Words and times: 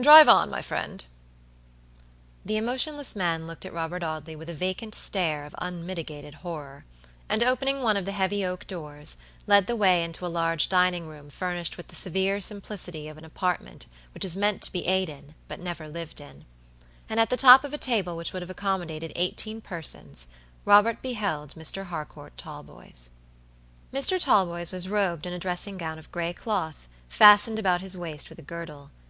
Drive 0.00 0.30
on, 0.30 0.48
my 0.48 0.62
friend." 0.62 1.04
The 2.42 2.56
emotionless 2.56 3.14
man 3.14 3.46
looked 3.46 3.66
at 3.66 3.72
Robert 3.74 4.02
Audley 4.02 4.34
with 4.34 4.48
a 4.48 4.54
vacant 4.54 4.94
stare 4.94 5.44
of 5.44 5.54
unmitigated 5.58 6.36
horror, 6.36 6.86
and 7.28 7.42
opening 7.44 7.82
one 7.82 7.98
of 7.98 8.06
the 8.06 8.12
heavy 8.12 8.46
oak 8.46 8.66
doors, 8.66 9.18
led 9.46 9.66
the 9.66 9.76
way 9.76 10.02
into 10.02 10.24
a 10.24 10.28
large 10.32 10.70
dining 10.70 11.06
room 11.06 11.28
furnished 11.28 11.76
with 11.76 11.88
the 11.88 11.94
severe 11.96 12.40
simplicity 12.40 13.08
of 13.08 13.18
an 13.18 13.26
apartment 13.26 13.84
which 14.14 14.24
is 14.24 14.38
meant 14.38 14.62
to 14.62 14.72
be 14.72 14.86
ate 14.86 15.10
in, 15.10 15.34
but 15.48 15.60
never 15.60 15.86
lived 15.86 16.18
in; 16.18 16.46
and 17.10 17.20
at 17.20 17.28
top 17.38 17.62
of 17.62 17.74
a 17.74 17.76
table 17.76 18.16
which 18.16 18.32
would 18.32 18.40
have 18.40 18.48
accommodated 18.50 19.12
eighteen 19.14 19.60
persons 19.60 20.28
Robert 20.64 21.02
beheld 21.02 21.54
Mr. 21.56 21.84
Harcourt 21.88 22.34
Talboys. 22.38 23.10
Mr. 23.92 24.18
Talboys 24.18 24.72
was 24.72 24.88
robed 24.88 25.26
in 25.26 25.34
a 25.34 25.38
dressing 25.38 25.76
gown 25.76 25.98
of 25.98 26.10
gray 26.10 26.32
cloth, 26.32 26.88
fastened 27.06 27.58
about 27.58 27.82
his 27.82 27.94
waist 27.98 28.30
with 28.30 28.38
a 28.38 28.42
girdle. 28.42 28.90